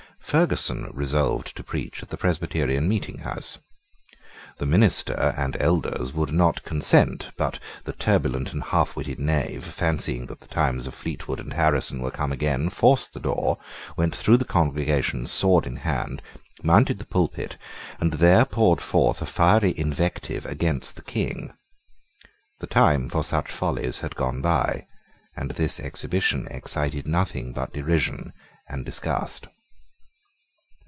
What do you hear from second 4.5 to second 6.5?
The minister and elders would